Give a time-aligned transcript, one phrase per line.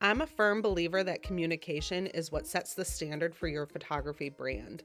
[0.00, 4.84] I'm a firm believer that communication is what sets the standard for your photography brand.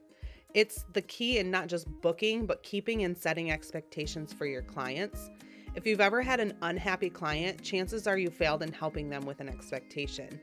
[0.54, 5.30] It's the key in not just booking, but keeping and setting expectations for your clients.
[5.76, 9.38] If you've ever had an unhappy client, chances are you failed in helping them with
[9.38, 10.40] an expectation.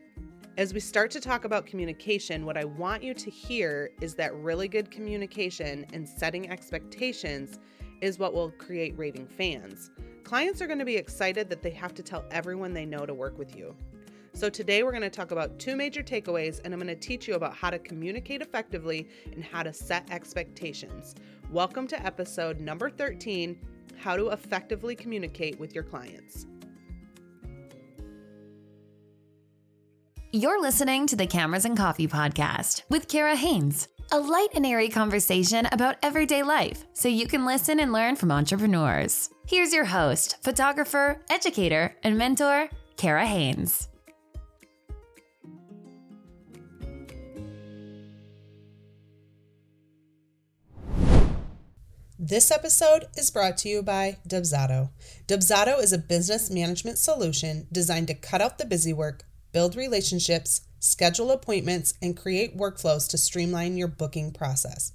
[0.56, 4.34] As we start to talk about communication, what I want you to hear is that
[4.36, 7.58] really good communication and setting expectations
[8.00, 9.90] is what will create raving fans.
[10.24, 13.12] Clients are going to be excited that they have to tell everyone they know to
[13.12, 13.76] work with you.
[14.34, 17.28] So, today we're going to talk about two major takeaways, and I'm going to teach
[17.28, 21.14] you about how to communicate effectively and how to set expectations.
[21.50, 23.58] Welcome to episode number 13
[23.98, 26.46] How to Effectively Communicate with Your Clients.
[30.32, 34.88] You're listening to the Cameras and Coffee Podcast with Kara Hanes, a light and airy
[34.88, 39.28] conversation about everyday life so you can listen and learn from entrepreneurs.
[39.46, 43.88] Here's your host, photographer, educator, and mentor, Kara Hanes.
[52.24, 54.90] This episode is brought to you by Dubsado.
[55.26, 60.60] Dubsado is a business management solution designed to cut out the busy work build relationships,
[60.78, 64.92] schedule appointments, and create workflows to streamline your booking process.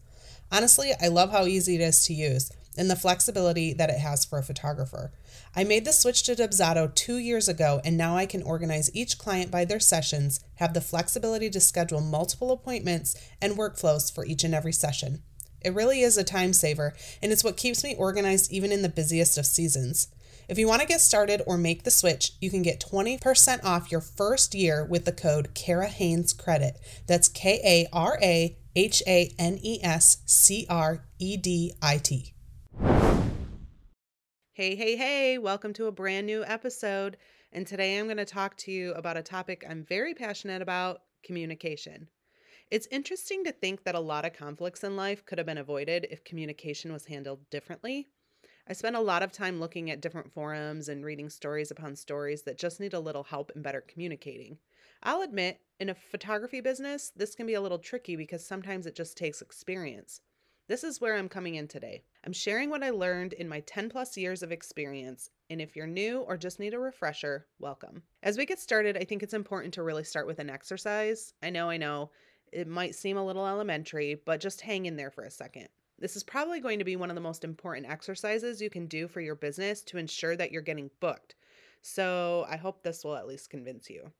[0.54, 4.24] Honestly, I love how easy it is to use and the flexibility that it has
[4.24, 5.12] for a photographer.
[5.54, 9.18] I made the switch to Dubsado two years ago, and now I can organize each
[9.18, 14.46] client by their sessions, have the flexibility to schedule multiple appointments and workflows for each
[14.46, 15.24] and every session.
[15.68, 18.88] It really is a time saver, and it's what keeps me organized even in the
[18.88, 20.08] busiest of seasons.
[20.48, 23.92] If you want to get started or make the switch, you can get 20% off
[23.92, 26.80] your first year with the code Kara Hanes Credit.
[27.06, 31.98] That's K A R A H A N E S C R E D I
[31.98, 32.34] T.
[34.54, 37.18] Hey, hey, hey, welcome to a brand new episode.
[37.52, 41.02] And today I'm going to talk to you about a topic I'm very passionate about
[41.26, 42.08] communication.
[42.70, 46.06] It's interesting to think that a lot of conflicts in life could have been avoided
[46.12, 48.10] if communication was handled differently.
[48.68, 52.42] I spend a lot of time looking at different forums and reading stories upon stories
[52.42, 54.58] that just need a little help in better communicating.
[55.02, 58.96] I'll admit, in a photography business, this can be a little tricky because sometimes it
[58.96, 60.20] just takes experience.
[60.68, 62.04] This is where I'm coming in today.
[62.26, 65.88] I'm sharing what I learned in my 10 plus years of experience, and if you're
[65.88, 68.04] new or just need a refresher, welcome.
[68.24, 71.34] As we get started, I think it's important to really start with an exercise.
[71.42, 72.12] I know, I know,
[72.52, 75.68] it might seem a little elementary, but just hang in there for a second.
[76.00, 79.08] This is probably going to be one of the most important exercises you can do
[79.08, 81.36] for your business to ensure that you're getting booked.
[81.82, 84.12] So I hope this will at least convince you.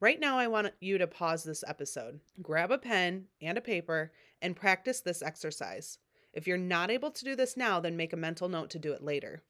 [0.00, 4.12] Right now, I want you to pause this episode, grab a pen and a paper,
[4.42, 5.98] and practice this exercise.
[6.32, 8.92] If you're not able to do this now, then make a mental note to do
[8.92, 9.42] it later.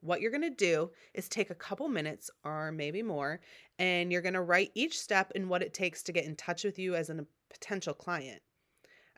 [0.00, 3.40] What you're going to do is take a couple minutes or maybe more,
[3.78, 6.64] and you're going to write each step and what it takes to get in touch
[6.64, 8.42] with you as a potential client.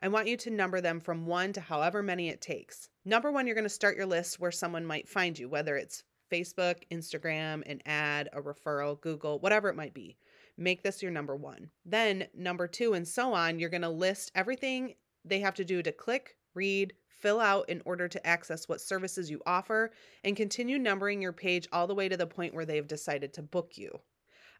[0.01, 2.89] I want you to number them from one to however many it takes.
[3.03, 6.03] Number one, you're going to start your list where someone might find you, whether it's
[6.31, 10.17] Facebook, Instagram, an ad, a referral, Google, whatever it might be.
[10.57, 11.69] Make this your number one.
[11.85, 14.95] Then, number two, and so on, you're going to list everything
[15.25, 19.29] they have to do to click, read, fill out in order to access what services
[19.29, 19.91] you offer,
[20.23, 23.41] and continue numbering your page all the way to the point where they've decided to
[23.41, 23.99] book you.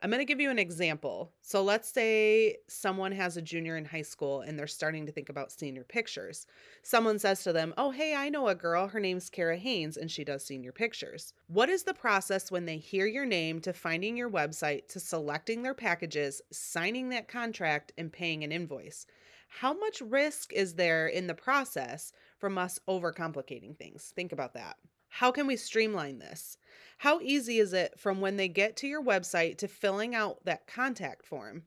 [0.01, 1.33] I'm going to give you an example.
[1.41, 5.27] So let's say someone has a junior in high school and they're starting to think
[5.27, 6.47] about senior pictures.
[6.83, 8.87] Someone says to them, Oh, hey, I know a girl.
[8.87, 11.33] Her name's Kara Hanes and she does senior pictures.
[11.47, 15.63] What is the process when they hear your name to finding your website to selecting
[15.63, 19.05] their packages, signing that contract, and paying an invoice?
[19.49, 24.11] How much risk is there in the process from us overcomplicating things?
[24.15, 24.77] Think about that.
[25.09, 26.57] How can we streamline this?
[26.99, 30.67] How easy is it from when they get to your website to filling out that
[30.67, 31.63] contact form?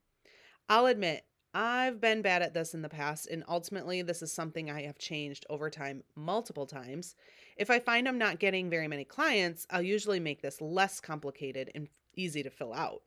[0.68, 1.24] I'll admit,
[1.54, 4.96] I've been bad at this in the past, and ultimately, this is something I have
[4.96, 7.14] changed over time multiple times.
[7.56, 11.70] If I find I'm not getting very many clients, I'll usually make this less complicated
[11.74, 13.02] and easy to fill out.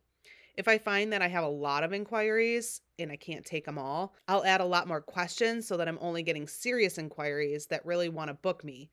[0.56, 3.76] If I find that I have a lot of inquiries and I can't take them
[3.76, 7.84] all, I'll add a lot more questions so that I'm only getting serious inquiries that
[7.84, 8.90] really want to book me.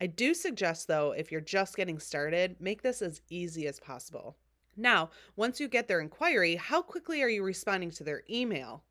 [0.00, 4.36] I do suggest, though, if you're just getting started, make this as easy as possible.
[4.74, 8.82] Now, once you get their inquiry, how quickly are you responding to their email?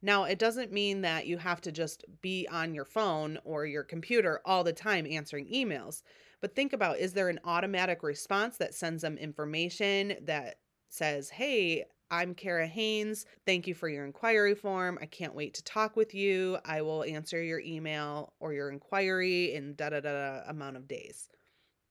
[0.00, 3.82] Now, it doesn't mean that you have to just be on your phone or your
[3.82, 6.02] computer all the time answering emails,
[6.40, 10.58] but think about is there an automatic response that sends them information that
[10.88, 13.26] says, hey, I'm Kara Hanes.
[13.44, 14.98] Thank you for your inquiry form.
[15.00, 16.58] I can't wait to talk with you.
[16.64, 21.28] I will answer your email or your inquiry in da da da amount of days.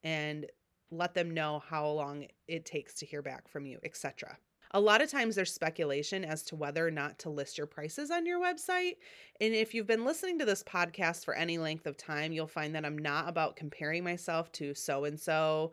[0.04, 0.46] And
[0.92, 4.38] let them know how long it takes to hear back from you, etc.
[4.72, 8.12] A lot of times there's speculation as to whether or not to list your prices
[8.12, 8.98] on your website.
[9.42, 12.76] And if you've been listening to this podcast for any length of time, you'll find
[12.76, 15.72] that I'm not about comparing myself to so and so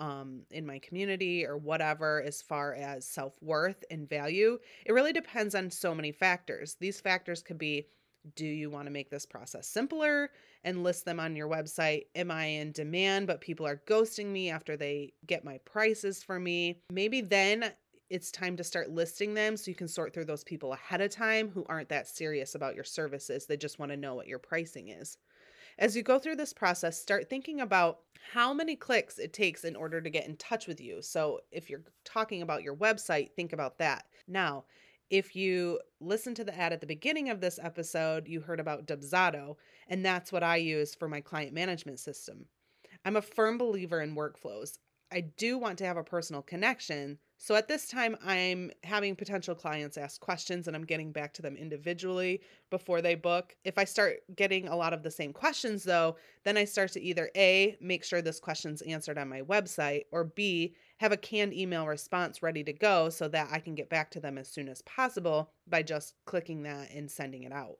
[0.00, 4.58] um, in my community or whatever as far as self worth and value.
[4.86, 6.76] It really depends on so many factors.
[6.80, 7.86] These factors could be
[8.34, 10.30] do you want to make this process simpler
[10.64, 12.04] and list them on your website?
[12.14, 16.38] Am I in demand, but people are ghosting me after they get my prices for
[16.38, 16.82] me?
[16.90, 17.72] Maybe then
[18.10, 21.10] it's time to start listing them so you can sort through those people ahead of
[21.10, 23.46] time who aren't that serious about your services.
[23.46, 25.16] They just want to know what your pricing is.
[25.80, 28.00] As you go through this process, start thinking about
[28.34, 31.00] how many clicks it takes in order to get in touch with you.
[31.00, 34.04] So, if you're talking about your website, think about that.
[34.28, 34.66] Now,
[35.08, 38.86] if you listen to the ad at the beginning of this episode, you heard about
[38.86, 39.56] Dubsado,
[39.88, 42.44] and that's what I use for my client management system.
[43.06, 44.78] I'm a firm believer in workflows.
[45.10, 47.18] I do want to have a personal connection.
[47.42, 51.42] So at this time, I'm having potential clients ask questions and I'm getting back to
[51.42, 53.56] them individually before they book.
[53.64, 57.00] If I start getting a lot of the same questions, though, then I start to
[57.00, 61.54] either A, make sure this question's answered on my website, or B, have a canned
[61.54, 64.68] email response ready to go so that I can get back to them as soon
[64.68, 67.78] as possible by just clicking that and sending it out.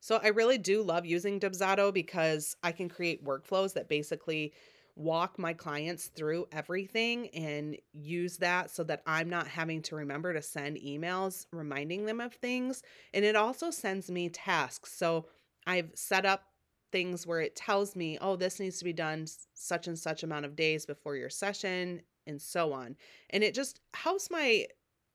[0.00, 4.54] So I really do love using Dubsado because I can create workflows that basically
[4.96, 10.32] walk my clients through everything and use that so that I'm not having to remember
[10.32, 12.82] to send emails reminding them of things.
[13.14, 14.92] And it also sends me tasks.
[14.92, 15.26] So
[15.66, 16.44] I've set up
[16.92, 20.44] things where it tells me, oh, this needs to be done such and such amount
[20.44, 22.96] of days before your session and so on.
[23.30, 24.66] And it just helps my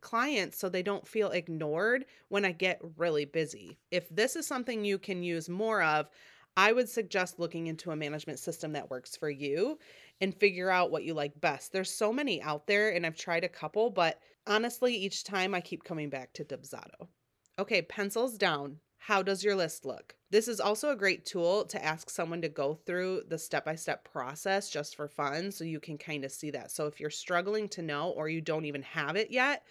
[0.01, 3.80] clients so they don't feel ignored when I get really busy.
[3.92, 6.10] If this is something you can use more of,
[6.57, 9.78] I would suggest looking into a management system that works for you
[10.22, 11.74] and figure out what you like best.
[11.74, 15.62] There's so many out there, and I've tried a couple, but honestly, each time I
[15.62, 17.07] keep coming back to Dubsado.
[17.60, 18.78] Okay, pencils down.
[18.98, 20.16] How does your list look?
[20.31, 23.75] This is also a great tool to ask someone to go through the step by
[23.75, 26.72] step process just for fun so you can kind of see that.
[26.72, 29.63] So if you're struggling to know or you don't even have it yet,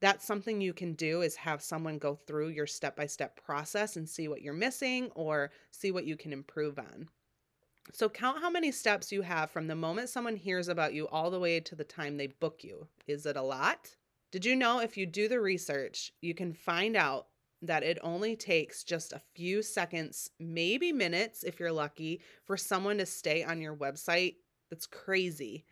[0.00, 4.28] that's something you can do is have someone go through your step-by-step process and see
[4.28, 7.08] what you're missing or see what you can improve on.
[7.92, 11.30] So count how many steps you have from the moment someone hears about you all
[11.30, 12.86] the way to the time they book you.
[13.06, 13.96] Is it a lot?
[14.30, 17.26] Did you know if you do the research, you can find out
[17.62, 22.98] that it only takes just a few seconds, maybe minutes if you're lucky, for someone
[22.98, 24.36] to stay on your website?
[24.70, 25.64] That's crazy.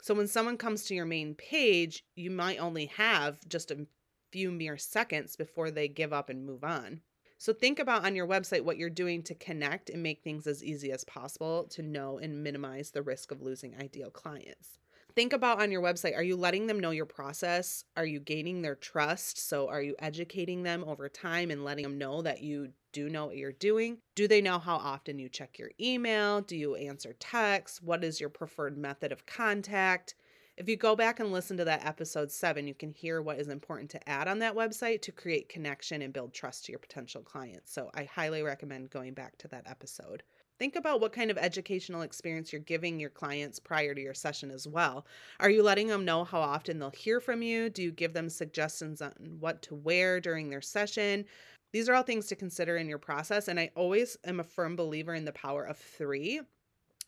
[0.00, 3.86] So when someone comes to your main page, you might only have just a
[4.30, 7.00] few mere seconds before they give up and move on.
[7.38, 10.64] So think about on your website what you're doing to connect and make things as
[10.64, 14.78] easy as possible to know and minimize the risk of losing ideal clients
[15.18, 17.84] think about on your website are you letting them know your process?
[17.96, 19.48] Are you gaining their trust?
[19.48, 23.26] So, are you educating them over time and letting them know that you do know
[23.26, 23.98] what you're doing?
[24.14, 26.40] Do they know how often you check your email?
[26.40, 27.82] Do you answer texts?
[27.82, 30.14] What is your preferred method of contact?
[30.56, 33.48] If you go back and listen to that episode seven, you can hear what is
[33.48, 37.22] important to add on that website to create connection and build trust to your potential
[37.22, 37.72] clients.
[37.72, 40.22] So, I highly recommend going back to that episode.
[40.58, 44.50] Think about what kind of educational experience you're giving your clients prior to your session
[44.50, 45.06] as well.
[45.38, 47.70] Are you letting them know how often they'll hear from you?
[47.70, 51.24] Do you give them suggestions on what to wear during their session?
[51.72, 53.46] These are all things to consider in your process.
[53.46, 56.40] And I always am a firm believer in the power of three.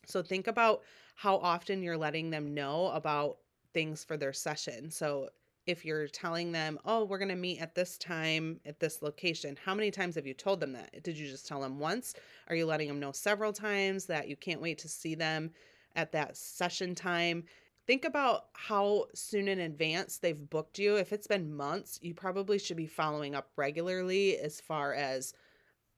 [0.05, 0.83] So think about
[1.15, 3.37] how often you're letting them know about
[3.73, 4.91] things for their session.
[4.91, 5.29] So
[5.67, 9.57] if you're telling them, oh, we're going to meet at this time at this location,
[9.63, 11.03] how many times have you told them that?
[11.03, 12.15] Did you just tell them once?
[12.47, 15.51] Are you letting them know several times that you can't wait to see them
[15.95, 17.43] at that session time?
[17.87, 20.95] Think about how soon in advance they've booked you.
[20.95, 25.33] If it's been months, you probably should be following up regularly as far as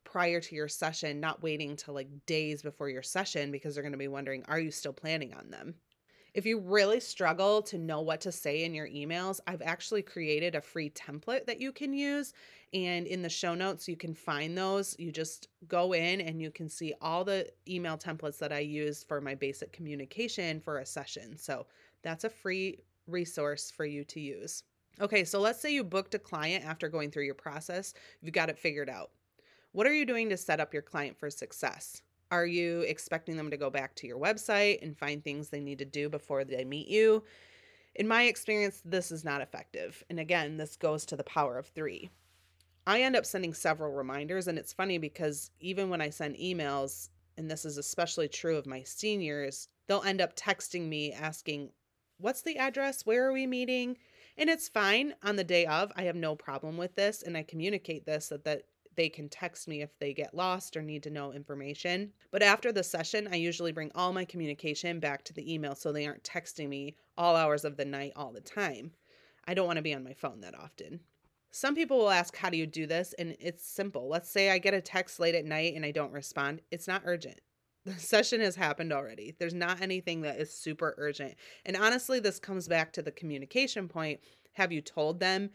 [0.03, 3.93] prior to your session, not waiting till like days before your session because they're going
[3.93, 5.75] to be wondering, are you still planning on them?
[6.33, 10.55] If you really struggle to know what to say in your emails, I've actually created
[10.55, 12.33] a free template that you can use.
[12.73, 14.95] And in the show notes, you can find those.
[14.97, 19.03] You just go in and you can see all the email templates that I use
[19.03, 21.37] for my basic communication for a session.
[21.37, 21.67] So
[22.01, 24.63] that's a free resource for you to use.
[25.01, 28.49] Okay, so let's say you booked a client after going through your process, you've got
[28.49, 29.11] it figured out.
[29.71, 32.01] What are you doing to set up your client for success?
[32.33, 35.77] Are you expecting them to go back to your website and find things they need
[35.77, 37.23] to do before they meet you?
[37.93, 40.03] In my experience, this is not effective.
[40.09, 42.09] And again, this goes to the power of three.
[42.87, 47.09] I end up sending several reminders, and it's funny because even when I send emails,
[47.37, 51.69] and this is especially true of my seniors, they'll end up texting me asking,
[52.17, 53.05] What's the address?
[53.05, 53.95] Where are we meeting?
[54.39, 55.91] And it's fine on the day of.
[55.95, 58.63] I have no problem with this and I communicate this so that
[58.95, 62.12] they can text me if they get lost or need to know information.
[62.31, 65.91] But after the session, I usually bring all my communication back to the email so
[65.91, 68.91] they aren't texting me all hours of the night all the time.
[69.45, 71.01] I don't want to be on my phone that often.
[71.51, 73.13] Some people will ask, How do you do this?
[73.19, 74.07] And it's simple.
[74.07, 76.62] Let's say I get a text late at night and I don't respond.
[76.71, 77.39] It's not urgent.
[77.85, 79.35] The session has happened already.
[79.38, 81.35] There's not anything that is super urgent.
[81.65, 84.21] And honestly, this comes back to the communication point.
[84.53, 85.50] Have you told them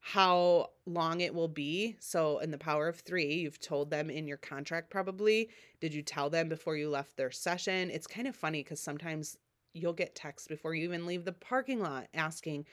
[0.00, 1.96] how long it will be.
[1.98, 5.48] So, in the power of three, you've told them in your contract probably.
[5.80, 7.90] Did you tell them before you left their session?
[7.90, 9.36] It's kind of funny because sometimes
[9.74, 12.66] you'll get texts before you even leave the parking lot asking,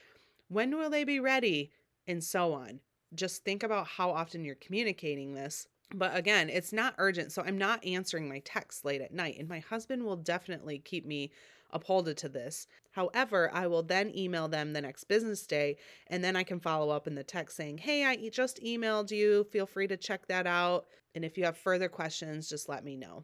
[0.47, 1.71] when will they be ready?
[2.07, 2.79] And so on.
[3.15, 5.67] Just think about how often you're communicating this.
[5.93, 7.31] But again, it's not urgent.
[7.31, 9.37] So I'm not answering my texts late at night.
[9.39, 11.31] And my husband will definitely keep me
[11.71, 12.67] upholded to this.
[12.91, 16.89] However, I will then email them the next business day and then I can follow
[16.89, 19.45] up in the text saying, Hey, I just emailed you.
[19.45, 20.85] Feel free to check that out.
[21.15, 23.23] And if you have further questions, just let me know.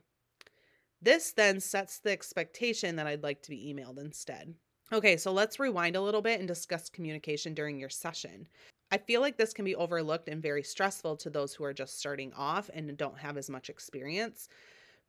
[1.01, 4.53] This then sets the expectation that I'd like to be emailed instead.
[4.91, 8.47] Okay, so let's rewind a little bit and discuss communication during your session.
[8.91, 11.99] I feel like this can be overlooked and very stressful to those who are just
[11.99, 14.49] starting off and don't have as much experience.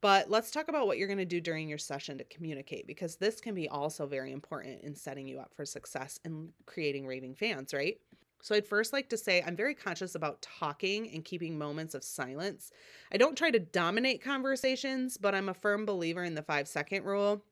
[0.00, 3.16] But let's talk about what you're going to do during your session to communicate because
[3.16, 7.34] this can be also very important in setting you up for success and creating raving
[7.34, 7.98] fans, right?
[8.42, 12.02] So, I'd first like to say I'm very conscious about talking and keeping moments of
[12.02, 12.72] silence.
[13.12, 17.04] I don't try to dominate conversations, but I'm a firm believer in the five second
[17.04, 17.44] rule.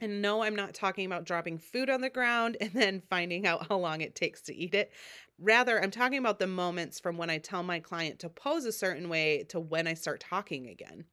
[0.00, 3.68] And no, I'm not talking about dropping food on the ground and then finding out
[3.68, 4.92] how long it takes to eat it.
[5.38, 8.72] Rather, I'm talking about the moments from when I tell my client to pose a
[8.72, 11.04] certain way to when I start talking again.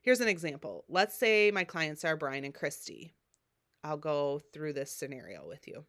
[0.00, 0.84] Here's an example.
[0.88, 3.14] Let's say my clients are Brian and Christy.
[3.84, 5.84] I'll go through this scenario with you.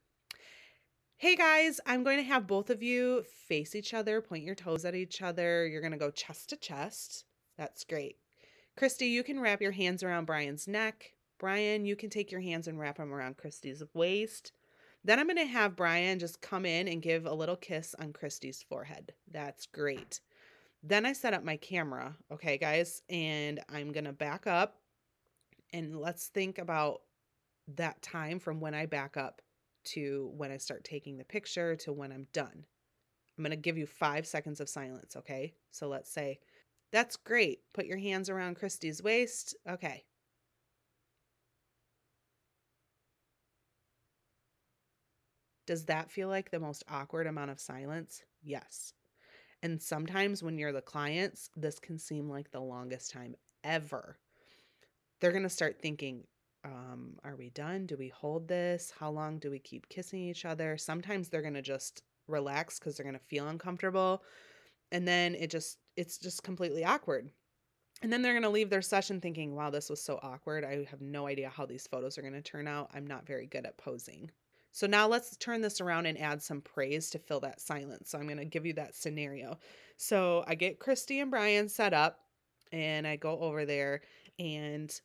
[1.18, 4.84] Hey guys, I'm going to have both of you face each other, point your toes
[4.84, 5.66] at each other.
[5.66, 7.26] You're going to go chest to chest.
[7.58, 8.18] That's great.
[8.76, 11.14] Christy, you can wrap your hands around Brian's neck.
[11.40, 14.52] Brian, you can take your hands and wrap them around Christy's waist.
[15.04, 18.14] Then I'm going to have Brian just come in and give a little kiss on
[18.14, 19.14] Christy's forehead.
[19.30, 20.22] That's great.
[20.82, 24.78] Then I set up my camera, okay, guys, and I'm going to back up
[25.74, 27.02] and let's think about
[27.76, 29.42] that time from when I back up
[29.86, 32.66] to when I start taking the picture to when I'm done.
[33.38, 35.54] I'm going to give you five seconds of silence, okay?
[35.72, 36.40] So let's say,
[36.92, 37.62] that's great.
[37.74, 39.56] Put your hands around Christy's waist.
[39.68, 40.04] Okay.
[45.66, 48.24] Does that feel like the most awkward amount of silence?
[48.42, 48.94] Yes.
[49.62, 54.18] And sometimes when you're the clients, this can seem like the longest time ever.
[55.20, 56.26] They're going to start thinking,
[56.66, 57.86] um, are we done?
[57.86, 58.94] Do we hold this?
[58.98, 60.78] How long do we keep kissing each other?
[60.78, 64.24] Sometimes they're going to just relax because they're going to feel uncomfortable.
[64.92, 67.30] And then it just, it's just completely awkward.
[68.02, 70.66] And then they're going to leave their session thinking, wow, this was so awkward.
[70.66, 72.92] I have no idea how these photos are going to turn out.
[72.94, 74.30] I'm not very good at posing.
[74.74, 78.10] So now let's turn this around and add some praise to fill that silence.
[78.10, 79.60] So I'm going to give you that scenario.
[79.98, 82.20] So I get Christy and Brian set up
[82.72, 84.02] and I go over there
[84.40, 85.00] and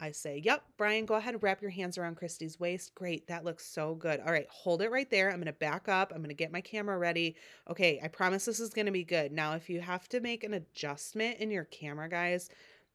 [0.00, 2.92] I say, Yep, Brian, go ahead and wrap your hands around Christy's waist.
[2.96, 3.28] Great.
[3.28, 4.18] That looks so good.
[4.18, 5.30] All right, hold it right there.
[5.30, 6.10] I'm going to back up.
[6.12, 7.36] I'm going to get my camera ready.
[7.70, 9.30] Okay, I promise this is going to be good.
[9.30, 12.50] Now, if you have to make an adjustment in your camera, guys,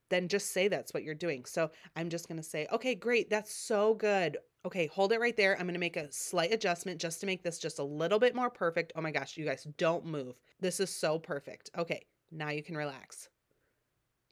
[0.09, 1.45] then just say that's what you're doing.
[1.45, 3.29] So I'm just going to say, Okay, great.
[3.29, 4.37] That's so good.
[4.65, 5.55] Okay, hold it right there.
[5.55, 8.35] I'm going to make a slight adjustment just to make this just a little bit
[8.35, 8.91] more perfect.
[8.95, 10.35] Oh my gosh, you guys don't move.
[10.59, 11.69] This is so perfect.
[11.77, 13.29] Okay, now you can relax.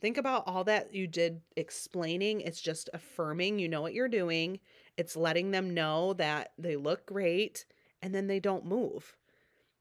[0.01, 2.41] Think about all that you did explaining.
[2.41, 4.59] It's just affirming you know what you're doing.
[4.95, 7.65] It's letting them know that they look great
[8.01, 9.15] and then they don't move.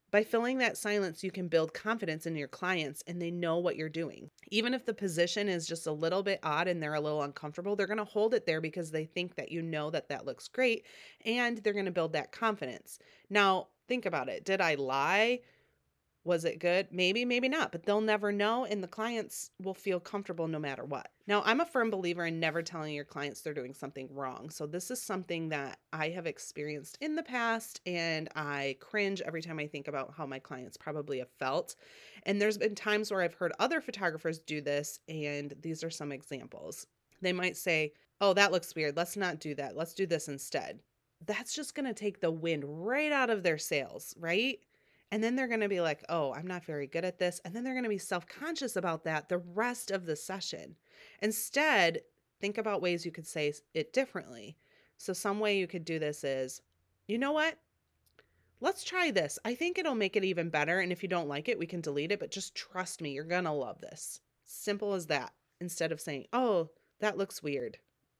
[0.09, 3.75] By filling that silence, you can build confidence in your clients and they know what
[3.75, 4.29] you're doing.
[4.49, 7.75] Even if the position is just a little bit odd and they're a little uncomfortable,
[7.75, 10.47] they're going to hold it there because they think that you know that that looks
[10.47, 10.85] great
[11.25, 12.99] and they're going to build that confidence.
[13.29, 14.45] Now, think about it.
[14.45, 15.41] Did I lie?
[16.27, 16.89] Was it good?
[16.91, 20.83] Maybe, maybe not, but they'll never know, and the clients will feel comfortable no matter
[20.83, 21.07] what.
[21.25, 24.49] Now, I'm a firm believer in never telling your clients they're doing something wrong.
[24.49, 29.41] So, this is something that I have experienced in the past, and I cringe every
[29.41, 31.75] time I think about how my clients probably have felt.
[32.23, 36.11] And there's been times where I've heard other photographers do this, and these are some
[36.11, 36.87] examples.
[37.21, 38.97] They might say, Oh, that looks weird.
[38.97, 39.77] Let's not do that.
[39.77, 40.81] Let's do this instead.
[41.25, 44.59] That's just going to take the wind right out of their sails, right?
[45.11, 47.39] And then they're going to be like, oh, I'm not very good at this.
[47.45, 50.75] And then they're going to be self conscious about that the rest of the session.
[51.21, 52.01] Instead,
[52.39, 54.57] think about ways you could say it differently.
[54.97, 56.61] So, some way you could do this is,
[57.07, 57.57] you know what?
[58.59, 59.37] let's try this.
[59.45, 60.79] I think it'll make it even better.
[60.79, 63.23] And if you don't like it, we can delete it, but just trust me, you're
[63.23, 64.19] going to love this.
[64.45, 65.33] Simple as that.
[65.59, 67.77] Instead of saying, oh, that looks weird.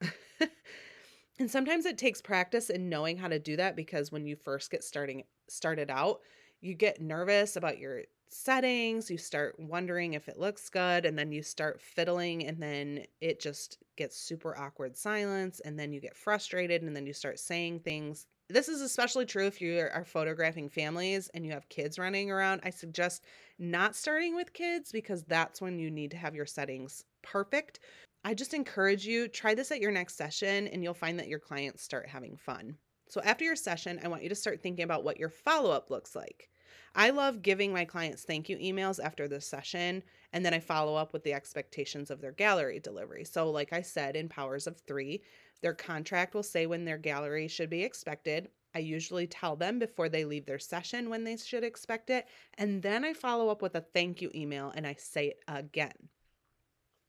[1.38, 4.70] and sometimes it takes practice in knowing how to do that because when you first
[4.70, 6.20] get starting started out,
[6.60, 11.32] you get nervous about your settings, you start wondering if it looks good, and then
[11.32, 16.16] you start fiddling, and then it just gets super awkward silence, and then you get
[16.16, 18.26] frustrated, and then you start saying things.
[18.50, 22.62] This is especially true if you are photographing families and you have kids running around.
[22.64, 23.24] I suggest
[23.58, 27.80] not starting with kids because that's when you need to have your settings perfect.
[28.24, 31.38] I just encourage you try this at your next session and you'll find that your
[31.38, 32.78] clients start having fun.
[33.08, 36.14] So after your session, I want you to start thinking about what your follow-up looks
[36.14, 36.50] like.
[36.94, 40.94] I love giving my clients thank you emails after the session, and then I follow
[40.94, 43.24] up with the expectations of their gallery delivery.
[43.24, 45.22] So, like I said in Powers of Three,
[45.62, 48.48] their contract will say when their gallery should be expected.
[48.74, 52.26] I usually tell them before they leave their session when they should expect it,
[52.58, 56.10] and then I follow up with a thank you email and I say it again.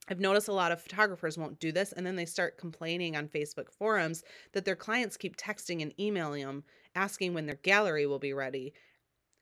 [0.09, 3.27] I've noticed a lot of photographers won't do this and then they start complaining on
[3.27, 4.23] Facebook forums
[4.53, 6.63] that their clients keep texting and emailing them
[6.95, 8.73] asking when their gallery will be ready.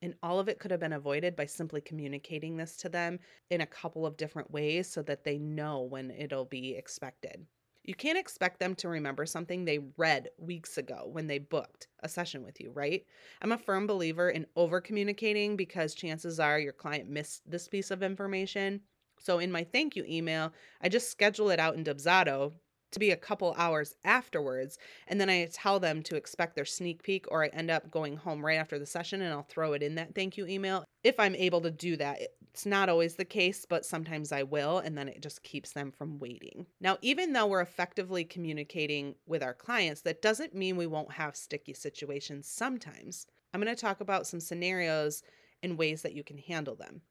[0.01, 3.19] And all of it could have been avoided by simply communicating this to them
[3.50, 7.45] in a couple of different ways so that they know when it'll be expected.
[7.86, 12.09] You can't expect them to remember something they read weeks ago when they booked a
[12.09, 13.05] session with you, right?
[13.41, 17.89] I'm a firm believer in over communicating because chances are your client missed this piece
[17.89, 18.81] of information.
[19.19, 22.53] So in my thank you email, I just schedule it out in Dubsado
[22.91, 24.77] to be a couple hours afterwards.
[25.07, 28.15] And then I tell them to expect their sneak peek, or I end up going
[28.15, 31.19] home right after the session and I'll throw it in that thank you email if
[31.19, 32.19] I'm able to do that.
[32.53, 35.91] It's not always the case, but sometimes I will, and then it just keeps them
[35.91, 36.65] from waiting.
[36.81, 41.36] Now, even though we're effectively communicating with our clients, that doesn't mean we won't have
[41.36, 43.27] sticky situations sometimes.
[43.53, 45.21] I'm going to talk about some scenarios
[45.62, 47.01] and ways that you can handle them.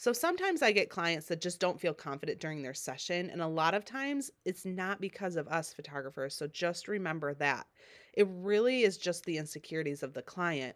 [0.00, 3.28] So sometimes I get clients that just don't feel confident during their session.
[3.28, 6.34] And a lot of times it's not because of us photographers.
[6.34, 7.66] So just remember that.
[8.14, 10.74] It really is just the insecurities of the client.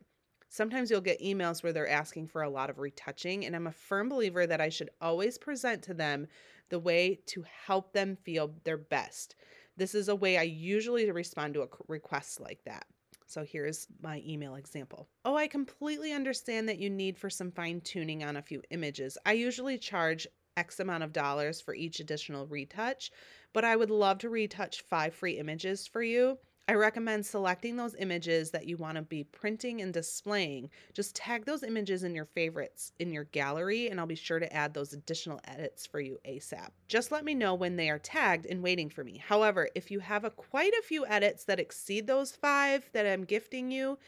[0.50, 3.46] Sometimes you'll get emails where they're asking for a lot of retouching.
[3.46, 6.26] And I'm a firm believer that I should always present to them
[6.68, 9.36] the way to help them feel their best.
[9.74, 12.84] This is a way I usually respond to a request like that.
[13.26, 15.08] So here's my email example.
[15.24, 19.18] Oh, I completely understand that you need for some fine tuning on a few images.
[19.26, 23.10] I usually charge X amount of dollars for each additional retouch,
[23.52, 26.38] but I would love to retouch five free images for you.
[26.66, 30.70] I recommend selecting those images that you want to be printing and displaying.
[30.94, 34.50] Just tag those images in your favorites in your gallery, and I'll be sure to
[34.50, 36.70] add those additional edits for you ASAP.
[36.88, 39.18] Just let me know when they are tagged and waiting for me.
[39.18, 43.24] However, if you have a quite a few edits that exceed those five that I'm
[43.24, 43.98] gifting you,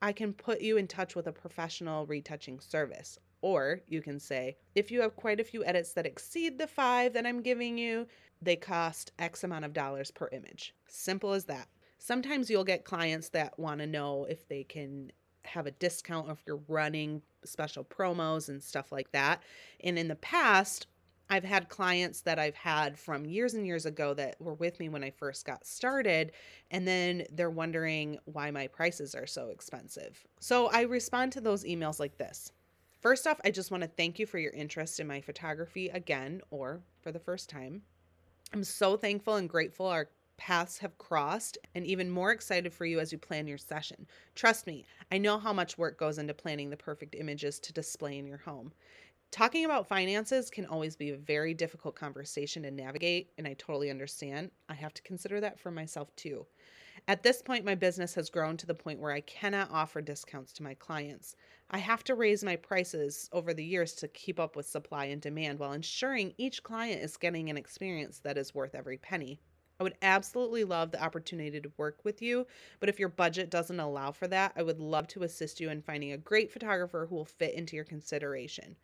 [0.00, 3.18] I can put you in touch with a professional retouching service.
[3.42, 7.14] Or you can say, if you have quite a few edits that exceed the five
[7.14, 8.06] that I'm giving you,
[8.40, 10.72] they cost X amount of dollars per image.
[10.86, 11.66] Simple as that.
[11.98, 15.10] Sometimes you'll get clients that want to know if they can
[15.44, 19.42] have a discount if you're running special promos and stuff like that.
[19.82, 20.88] And in the past,
[21.28, 24.88] I've had clients that I've had from years and years ago that were with me
[24.88, 26.32] when I first got started,
[26.70, 30.24] and then they're wondering why my prices are so expensive.
[30.38, 32.52] So I respond to those emails like this
[33.06, 36.40] First off, I just want to thank you for your interest in my photography again
[36.50, 37.82] or for the first time.
[38.52, 43.00] I'm so thankful and grateful our paths have crossed and even more excited for you
[43.00, 44.06] as you plan your session.
[44.34, 48.18] Trust me, I know how much work goes into planning the perfect images to display
[48.18, 48.72] in your home.
[49.30, 53.90] Talking about finances can always be a very difficult conversation to navigate, and I totally
[53.90, 54.50] understand.
[54.68, 56.46] I have to consider that for myself too.
[57.08, 60.52] At this point, my business has grown to the point where I cannot offer discounts
[60.54, 61.36] to my clients.
[61.70, 65.20] I have to raise my prices over the years to keep up with supply and
[65.20, 69.40] demand while ensuring each client is getting an experience that is worth every penny.
[69.78, 72.46] I would absolutely love the opportunity to work with you,
[72.80, 75.82] but if your budget doesn't allow for that, I would love to assist you in
[75.82, 78.76] finding a great photographer who will fit into your consideration.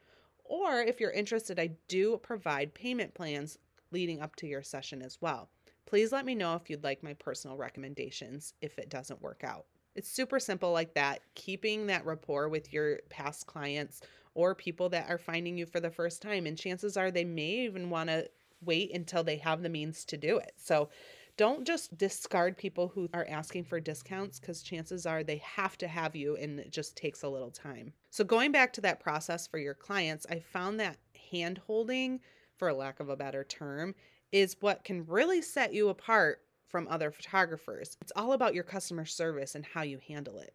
[0.44, 3.58] Or if you're interested, I do provide payment plans
[3.90, 5.48] leading up to your session as well.
[5.86, 9.66] Please let me know if you'd like my personal recommendations if it doesn't work out.
[9.94, 11.20] It's super simple like that.
[11.34, 14.00] Keeping that rapport with your past clients
[14.34, 16.46] or people that are finding you for the first time.
[16.46, 18.28] And chances are they may even want to
[18.64, 20.52] wait until they have the means to do it.
[20.56, 20.88] So
[21.36, 25.88] don't just discard people who are asking for discounts because chances are they have to
[25.88, 27.94] have you and it just takes a little time.
[28.10, 30.98] So, going back to that process for your clients, I found that
[31.32, 32.20] hand holding,
[32.58, 33.94] for lack of a better term,
[34.30, 37.96] is what can really set you apart from other photographers.
[38.00, 40.54] It's all about your customer service and how you handle it.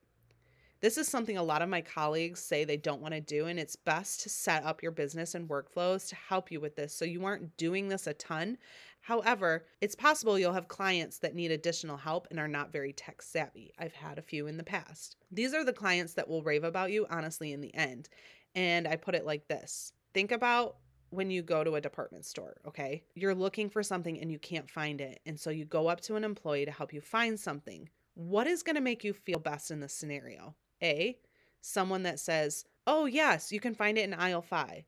[0.79, 3.59] This is something a lot of my colleagues say they don't want to do, and
[3.59, 7.03] it's best to set up your business and workflows to help you with this so
[7.03, 8.57] you aren't doing this a ton.
[9.01, 13.21] However, it's possible you'll have clients that need additional help and are not very tech
[13.21, 13.73] savvy.
[13.79, 15.15] I've had a few in the past.
[15.31, 18.09] These are the clients that will rave about you, honestly, in the end.
[18.53, 20.77] And I put it like this think about
[21.09, 23.03] when you go to a department store, okay?
[23.15, 25.21] You're looking for something and you can't find it.
[25.25, 27.89] And so you go up to an employee to help you find something.
[28.15, 30.55] What is going to make you feel best in this scenario?
[30.81, 31.17] A,
[31.61, 34.83] someone that says, oh, yes, you can find it in aisle five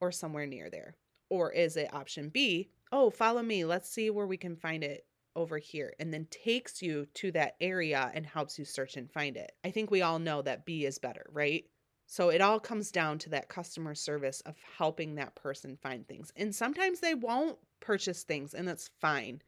[0.00, 0.96] or somewhere near there.
[1.30, 5.06] Or is it option B, oh, follow me, let's see where we can find it
[5.34, 9.36] over here, and then takes you to that area and helps you search and find
[9.36, 9.52] it?
[9.64, 11.64] I think we all know that B is better, right?
[12.06, 16.32] So it all comes down to that customer service of helping that person find things.
[16.36, 19.42] And sometimes they won't purchase things, and that's fine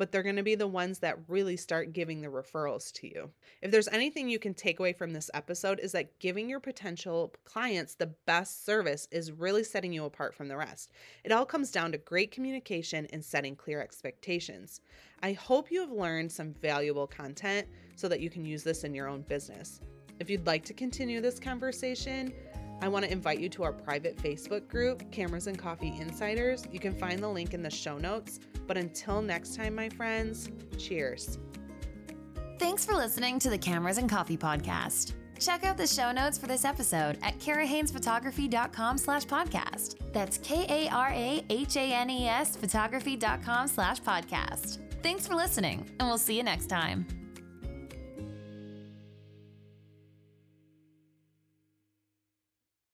[0.00, 3.28] but they're going to be the ones that really start giving the referrals to you.
[3.60, 7.34] If there's anything you can take away from this episode is that giving your potential
[7.44, 10.90] clients the best service is really setting you apart from the rest.
[11.22, 14.80] It all comes down to great communication and setting clear expectations.
[15.22, 18.94] I hope you have learned some valuable content so that you can use this in
[18.94, 19.82] your own business.
[20.18, 22.32] If you'd like to continue this conversation,
[22.82, 26.66] I want to invite you to our private Facebook group, Cameras and Coffee Insiders.
[26.72, 28.40] You can find the link in the show notes.
[28.66, 31.38] But until next time, my friends, cheers.
[32.58, 35.14] Thanks for listening to the Cameras and Coffee podcast.
[35.40, 39.96] Check out the show notes for this episode at karahanesphotography.com slash podcast.
[40.12, 40.96] That's K-A-R-A-H-A-N-E-S
[42.56, 44.78] photography.com slash podcast.
[45.02, 47.06] Thanks for listening, and we'll see you next time.